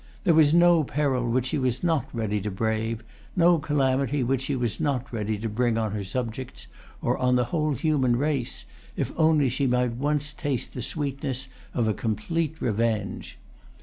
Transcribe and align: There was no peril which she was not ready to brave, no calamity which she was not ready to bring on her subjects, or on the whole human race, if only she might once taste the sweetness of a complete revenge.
There 0.23 0.33
was 0.33 0.51
no 0.51 0.83
peril 0.83 1.29
which 1.29 1.45
she 1.45 1.59
was 1.59 1.83
not 1.83 2.07
ready 2.11 2.41
to 2.41 2.49
brave, 2.49 3.03
no 3.35 3.59
calamity 3.59 4.23
which 4.23 4.41
she 4.41 4.55
was 4.55 4.79
not 4.79 5.13
ready 5.13 5.37
to 5.37 5.47
bring 5.47 5.77
on 5.77 5.91
her 5.91 6.03
subjects, 6.03 6.65
or 7.03 7.19
on 7.19 7.35
the 7.35 7.43
whole 7.53 7.73
human 7.73 8.15
race, 8.15 8.65
if 8.97 9.11
only 9.15 9.47
she 9.47 9.67
might 9.67 9.91
once 9.93 10.33
taste 10.33 10.73
the 10.73 10.81
sweetness 10.81 11.49
of 11.75 11.87
a 11.87 11.93
complete 11.93 12.55
revenge. 12.59 13.37